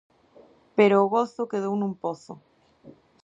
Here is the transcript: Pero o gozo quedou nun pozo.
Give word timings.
Pero 0.77 0.95
o 1.03 1.11
gozo 1.15 1.49
quedou 1.51 1.73
nun 1.77 1.93
pozo. 2.03 2.33